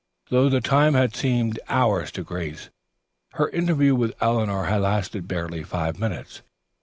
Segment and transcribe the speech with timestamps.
[0.31, 2.71] Though the time had seemed hours to Grace,
[3.33, 6.41] her interview with Eleanor had lasted barely five minutes.